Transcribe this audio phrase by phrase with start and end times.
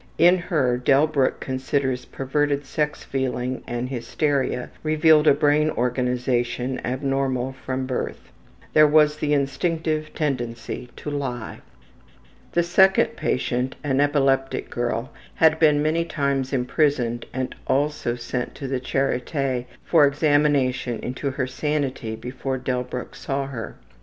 [0.17, 7.85] In her, Delbruck considers perverted sex feeling and hysteria revealed a brain organization abnormal from
[7.85, 8.31] birth.
[8.73, 11.59] There was the instinctive tendency to lie.
[12.53, 18.67] The second patient, an epileptic girl, had been many times imprisoned and also sent to
[18.67, 23.75] the Charite for examination into her sanity before Delbruck saw her.